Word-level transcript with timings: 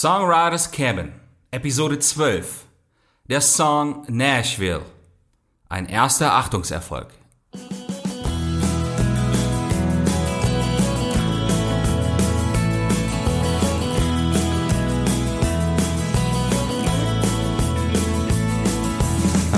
Songwriter's 0.00 0.66
Cabin, 0.66 1.12
Episode 1.52 2.00
12. 2.00 2.64
Der 3.28 3.42
Song 3.42 4.06
Nashville. 4.08 4.80
Ein 5.68 5.84
erster 5.84 6.32
Achtungserfolg. 6.32 7.08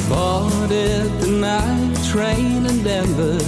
Boarded 0.09 1.21
the 1.21 1.31
night 1.31 1.97
train 2.11 2.67
in 2.67 2.83
Denver. 2.83 3.39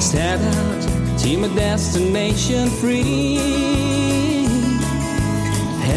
Set 0.00 0.40
out 0.40 1.18
to 1.20 1.38
my 1.38 1.46
destination 1.54 2.68
free. 2.68 3.85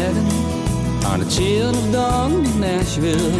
Heading 0.00 1.04
on 1.04 1.20
a 1.20 1.28
chill 1.28 1.68
of 1.68 1.92
dawn, 1.92 2.42
Nashville. 2.58 3.34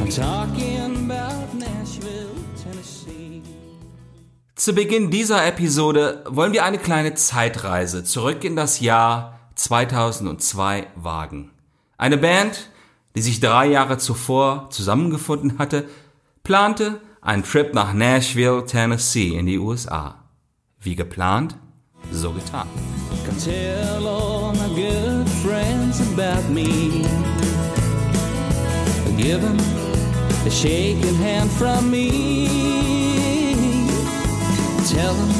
I'm 0.00 0.08
talking 0.08 1.10
about 1.10 1.52
Nashville, 1.58 2.30
Tennessee. 2.62 3.42
Zu 4.54 4.74
Beginn 4.74 5.10
dieser 5.10 5.44
Episode 5.44 6.22
wollen 6.28 6.52
wir 6.52 6.64
eine 6.64 6.78
kleine 6.78 7.14
Zeitreise 7.14 8.04
zurück 8.04 8.44
in 8.44 8.54
das 8.54 8.78
Jahr 8.78 9.40
2002 9.56 10.86
wagen. 10.94 11.50
Eine 11.98 12.16
Band, 12.16 12.70
die 13.16 13.22
sich 13.22 13.40
drei 13.40 13.66
Jahre 13.66 13.98
zuvor 13.98 14.68
zusammengefunden 14.70 15.58
hatte, 15.58 15.88
plante 16.44 17.00
einen 17.20 17.42
Trip 17.42 17.74
nach 17.74 17.92
Nashville, 17.92 18.64
Tennessee 18.64 19.36
in 19.36 19.46
die 19.46 19.58
USA. 19.58 20.22
Wie 20.78 20.94
geplant, 20.94 21.56
so 22.12 22.30
getan. 22.30 22.68
Come 23.24 24.33
friends 25.94 26.12
about 26.12 26.50
me. 26.50 27.02
Give 29.16 29.40
them 29.40 29.58
a 30.46 30.50
shaking 30.50 31.14
hand 31.16 31.50
from 31.50 31.90
me. 31.90 32.48
Tell 34.88 35.14
them 35.14 35.32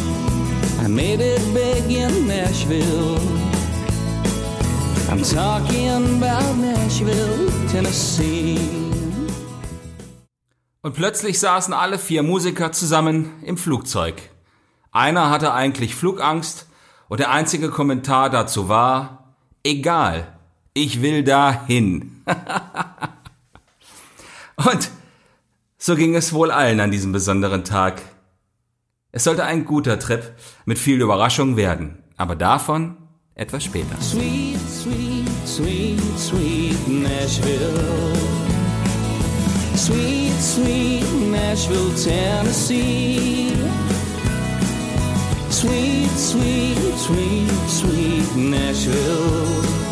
I 0.81 0.89
made 0.89 1.21
it 1.21 1.43
big 1.53 1.91
in 1.91 2.27
Nashville. 2.27 3.19
I'm 5.11 5.23
talking 5.23 6.19
about 6.19 6.57
Nashville, 6.57 7.51
Tennessee. 7.71 8.59
Und 10.83 10.95
plötzlich 10.95 11.41
saßen 11.41 11.73
alle 11.73 11.99
vier 11.99 12.23
Musiker 12.23 12.73
zusammen 12.73 13.43
im 13.43 13.57
Flugzeug. 13.57 14.31
Einer 14.93 15.31
hatte 15.31 15.53
eigentlich 15.53 15.95
Flugangst 15.95 16.67
und 17.09 17.21
der 17.21 17.31
einzige 17.31 17.71
Kommentar 17.71 18.31
dazu 18.31 18.69
war, 18.69 19.37
egal, 19.65 20.35
ich 20.75 21.01
will 21.01 21.23
dahin. 21.23 22.23
und 24.57 24.91
so 25.79 25.97
ging 25.97 26.17
es 26.17 26.33
wohl 26.33 26.51
allen 26.51 26.81
an 26.81 26.91
diesem 26.91 27.13
besonderen 27.13 27.65
Tag. 27.65 28.03
Es 29.13 29.25
sollte 29.25 29.45
ein 29.45 29.65
guter 29.65 29.99
Trip 29.99 30.35
mit 30.65 30.79
viel 30.79 31.01
Überraschung 31.01 31.57
werden, 31.57 32.03
aber 32.17 32.35
davon 32.35 32.97
etwas 33.37 33.65
später. 33.65 34.01
Sweet, 34.01 34.59
sweet, 34.69 35.29
sweet, 35.47 36.19
sweet 36.19 36.89
Nashville. 36.89 38.13
Sweet, 39.77 40.41
sweet 40.41 41.31
Nashville, 41.31 41.95
Tennessee. 42.03 43.53
Sweet, 45.51 46.11
sweet, 46.11 46.79
sweet, 46.97 47.51
sweet 47.69 48.37
Nashville. 48.37 49.84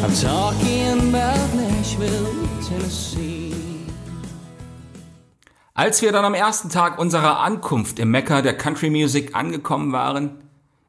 I'm 0.00 0.14
talking 0.22 1.12
about 1.12 1.56
Nashville, 1.56 2.26
Tennessee. 2.68 3.52
Als 5.74 6.02
wir 6.02 6.12
dann 6.12 6.24
am 6.24 6.34
ersten 6.34 6.70
Tag 6.70 7.00
unserer 7.00 7.40
Ankunft 7.40 7.98
im 7.98 8.12
Mekka 8.12 8.40
der 8.40 8.56
Country 8.56 8.90
Music 8.90 9.34
angekommen 9.34 9.92
waren, 9.92 10.30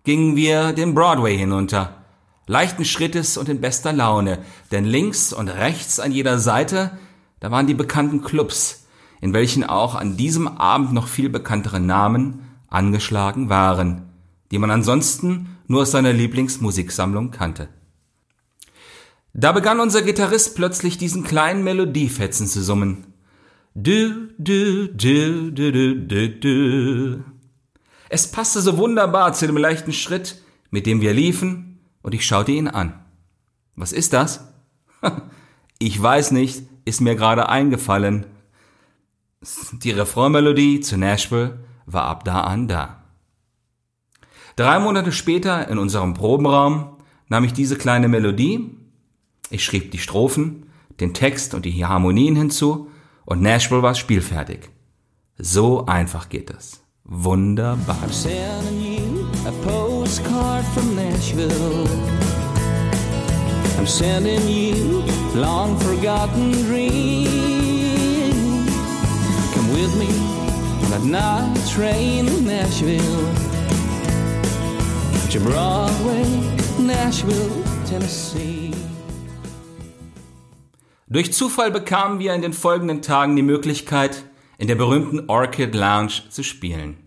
gingen 0.03 0.35
wir 0.35 0.73
den 0.73 0.93
Broadway 0.93 1.35
hinunter, 1.35 2.03
leichten 2.45 2.85
Schrittes 2.85 3.37
und 3.37 3.49
in 3.49 3.61
bester 3.61 3.93
Laune, 3.93 4.39
denn 4.71 4.85
links 4.85 5.33
und 5.33 5.47
rechts 5.47 5.99
an 5.99 6.11
jeder 6.11 6.37
Seite, 6.37 6.91
da 7.39 7.49
waren 7.49 7.65
die 7.65 7.73
bekannten 7.73 8.21
Clubs, 8.21 8.85
in 9.21 9.33
welchen 9.33 9.63
auch 9.63 9.95
an 9.95 10.17
diesem 10.17 10.47
Abend 10.47 10.93
noch 10.93 11.07
viel 11.07 11.29
bekanntere 11.29 11.79
Namen 11.79 12.47
angeschlagen 12.67 13.49
waren, 13.49 14.03
die 14.51 14.59
man 14.59 14.69
ansonsten 14.69 15.57
nur 15.65 15.81
aus 15.81 15.91
seiner 15.91 16.13
Lieblingsmusiksammlung 16.13 17.31
kannte. 17.31 17.69
Da 19.33 19.51
begann 19.51 19.79
unser 19.79 20.01
Gitarrist 20.01 20.55
plötzlich 20.55 20.97
diesen 20.97 21.23
kleinen 21.23 21.63
Melodiefetzen 21.63 22.47
zu 22.47 22.63
summen. 22.63 23.13
Du, 23.75 24.29
du, 24.37 24.87
du, 24.87 25.51
du, 25.51 25.71
du, 25.71 25.95
du, 25.95 26.29
du. 26.29 27.23
Es 28.09 28.31
passte 28.31 28.61
so 28.61 28.77
wunderbar 28.77 29.33
zu 29.33 29.45
dem 29.45 29.57
leichten 29.57 29.93
Schritt, 29.93 30.41
mit 30.71 30.87
dem 30.87 31.01
wir 31.01 31.13
liefen, 31.13 31.79
und 32.01 32.15
ich 32.15 32.25
schaute 32.25 32.51
ihn 32.51 32.67
an. 32.67 33.05
Was 33.75 33.91
ist 33.91 34.13
das? 34.13 34.45
Ich 35.81 36.01
weiß 36.01 36.31
nicht, 36.31 36.63
ist 36.83 36.99
mir 36.99 37.15
gerade 37.15 37.47
eingefallen. 37.47 38.25
Die 39.71 39.91
Refrainmelodie 39.91 40.81
zu 40.81 40.97
Nashville 40.97 41.63
war 41.85 42.03
ab 42.03 42.25
da 42.25 42.41
an 42.41 42.67
da. 42.67 43.01
Drei 44.57 44.77
Monate 44.79 45.13
später 45.13 45.69
in 45.69 45.77
unserem 45.77 46.15
Probenraum 46.15 46.97
nahm 47.29 47.45
ich 47.45 47.53
diese 47.53 47.77
kleine 47.77 48.09
Melodie, 48.09 48.75
ich 49.49 49.63
schrieb 49.63 49.91
die 49.91 49.97
Strophen, 49.97 50.67
den 50.99 51.13
Text 51.13 51.53
und 51.53 51.65
die 51.65 51.85
Harmonien 51.85 52.35
hinzu 52.35 52.89
und 53.25 53.41
Nashville 53.41 53.81
war 53.83 53.95
spielfertig. 53.95 54.69
So 55.37 55.85
einfach 55.85 56.29
geht 56.29 56.49
es. 56.49 56.83
wunderbar. 57.09 57.97
A 59.45 59.51
postcard 59.63 60.65
from 60.73 60.95
Nashville. 60.95 61.87
I'm 63.77 63.87
sending 63.87 64.47
you 64.47 65.03
long 65.33 65.77
forgotten 65.79 66.51
dreams. 66.51 67.29
Come 69.53 69.69
with 69.73 69.95
me 69.97 70.09
on 70.83 70.91
that 70.91 71.03
night 71.03 71.67
train 71.69 72.25
to 72.27 72.41
Nashville. 72.41 73.33
To 75.31 75.39
Broadway, 75.39 76.25
Nashville, 76.79 77.63
Tennessee. 77.85 78.58
Durch 81.11 81.33
Zufall 81.33 81.71
bekamen 81.71 82.19
wir 82.19 82.35
in 82.35 82.43
den 82.43 82.53
folgenden 82.53 83.01
Tagen 83.01 83.35
die 83.35 83.41
Möglichkeit, 83.41 84.25
in 84.59 84.67
der 84.67 84.75
berühmten 84.75 85.27
Orchid 85.27 85.73
Lounge 85.73 86.21
zu 86.29 86.43
spielen. 86.43 86.97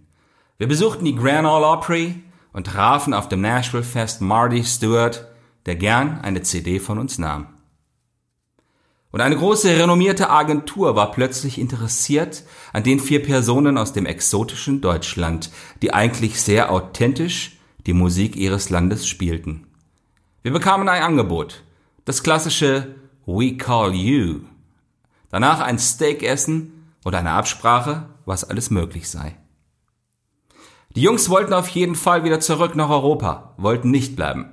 Wir 0.58 0.66
besuchten 0.66 1.04
die 1.04 1.14
Grand 1.14 1.46
Ole 1.46 1.64
Opry 1.64 2.16
und 2.52 2.66
trafen 2.66 3.14
auf 3.14 3.28
dem 3.28 3.42
Nashville 3.42 3.84
Fest 3.84 4.20
Marty 4.20 4.64
Stewart, 4.64 5.28
der 5.66 5.76
gern 5.76 6.20
eine 6.20 6.42
CD 6.42 6.80
von 6.80 6.98
uns 6.98 7.18
nahm. 7.18 7.46
Und 9.12 9.20
eine 9.20 9.36
große 9.36 9.68
renommierte 9.68 10.30
Agentur 10.30 10.96
war 10.96 11.12
plötzlich 11.12 11.60
interessiert 11.60 12.42
an 12.72 12.82
den 12.82 12.98
vier 12.98 13.22
Personen 13.22 13.78
aus 13.78 13.92
dem 13.92 14.06
exotischen 14.06 14.80
Deutschland, 14.80 15.52
die 15.80 15.94
eigentlich 15.94 16.40
sehr 16.40 16.72
authentisch 16.72 17.58
die 17.86 17.92
Musik 17.92 18.34
ihres 18.34 18.68
Landes 18.68 19.06
spielten. 19.06 19.68
Wir 20.42 20.52
bekamen 20.52 20.88
ein 20.88 21.02
Angebot, 21.02 21.62
das 22.04 22.24
klassische 22.24 22.96
We 23.26 23.56
Call 23.56 23.94
You. 23.94 24.40
Danach 25.30 25.60
ein 25.60 25.78
Steak 25.78 26.22
essen 26.22 26.92
und 27.04 27.14
eine 27.14 27.30
Absprache, 27.30 28.08
was 28.24 28.44
alles 28.44 28.70
möglich 28.70 29.08
sei. 29.08 29.36
Die 30.94 31.02
Jungs 31.02 31.30
wollten 31.30 31.54
auf 31.54 31.68
jeden 31.68 31.94
Fall 31.94 32.24
wieder 32.24 32.40
zurück 32.40 32.74
nach 32.76 32.90
Europa, 32.90 33.54
wollten 33.56 33.90
nicht 33.90 34.14
bleiben. 34.16 34.50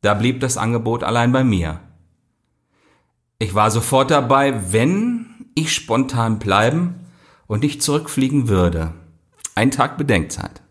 Da 0.00 0.14
blieb 0.14 0.40
das 0.40 0.56
Angebot 0.56 1.02
allein 1.02 1.32
bei 1.32 1.42
mir. 1.42 1.80
Ich 3.38 3.54
war 3.54 3.70
sofort 3.70 4.10
dabei, 4.10 4.72
wenn 4.72 5.46
ich 5.54 5.74
spontan 5.74 6.38
bleiben 6.38 7.06
und 7.46 7.62
nicht 7.62 7.82
zurückfliegen 7.82 8.48
würde. 8.48 8.92
Ein 9.54 9.70
Tag 9.70 9.98
Bedenkzeit. 9.98 10.62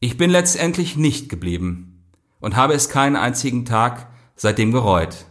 Ich 0.00 0.16
bin 0.16 0.30
letztendlich 0.30 0.96
nicht 0.96 1.28
geblieben 1.28 2.04
und 2.40 2.56
habe 2.56 2.74
es 2.74 2.88
keinen 2.88 3.16
einzigen 3.16 3.64
Tag 3.64 4.08
seitdem 4.36 4.72
gereut. 4.72 5.26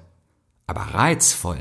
Aber 0.67 0.81
reizvoll 0.81 1.59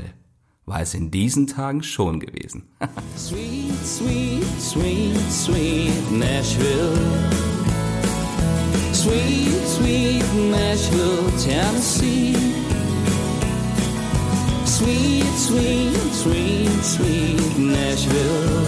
war 0.65 0.81
es 0.81 0.93
in 0.93 1.11
diesen 1.11 1.47
Tagen 1.47 1.83
schon 1.83 2.19
gewesen. 2.19 2.69
Sweet, 3.17 3.73
sweet, 3.85 4.45
sweet, 4.59 5.31
sweet 5.31 6.11
Nashville. 6.11 6.97
Sweet, 8.93 9.67
sweet 9.67 10.23
Nashville, 10.51 11.31
Tennessee. 11.43 12.35
Sweet, 14.65 15.25
sweet, 15.37 15.95
sweet, 16.13 16.83
sweet 16.83 17.57
Nashville. 17.57 18.65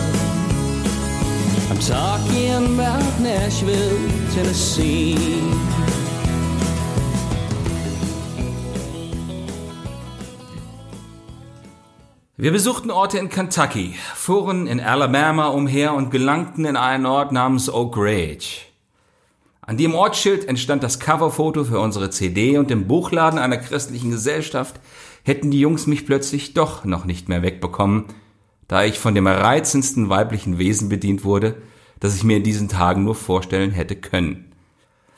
I'm 1.70 1.80
talking 1.80 2.74
about 2.74 3.20
Nashville, 3.22 3.98
Tennessee. 4.34 5.65
Wir 12.38 12.52
besuchten 12.52 12.92
Orte 12.92 13.18
in 13.18 13.30
Kentucky, 13.30 13.96
fuhren 14.14 14.68
in 14.68 14.82
Alabama 14.82 15.48
umher 15.48 15.94
und 15.94 16.12
gelangten 16.12 16.66
in 16.66 16.76
einen 16.76 17.06
Ort 17.06 17.32
namens 17.32 17.70
Oak 17.70 17.96
Ridge. 17.96 18.58
An 19.62 19.78
dem 19.78 19.96
Ortsschild 19.96 20.44
entstand 20.44 20.84
das 20.84 21.00
Coverfoto 21.00 21.64
für 21.64 21.80
unsere 21.80 22.10
CD 22.10 22.58
und 22.58 22.72
im 22.72 22.88
Buchladen 22.88 23.40
einer 23.40 23.56
christlichen 23.56 24.12
Gesellschaft 24.12 24.82
hätten 25.24 25.50
die 25.50 25.62
Jungs 25.62 25.88
mich 25.88 26.06
plötzlich 26.06 26.54
doch 26.54 26.84
noch 26.84 27.06
nicht 27.06 27.30
mehr 27.30 27.42
wegbekommen, 27.42 28.04
da 28.68 28.84
ich 28.84 29.00
von 29.00 29.16
dem 29.16 29.28
reizendsten 29.28 30.10
weiblichen 30.10 30.58
Wesen 30.58 30.90
bedient 30.90 31.24
wurde, 31.24 31.62
das 32.02 32.18
ich 32.18 32.26
mir 32.26 32.36
in 32.36 32.44
diesen 32.44 32.68
Tagen 32.68 33.06
nur 33.06 33.16
vorstellen 33.16 33.72
hätte 33.72 33.96
können. 33.96 34.52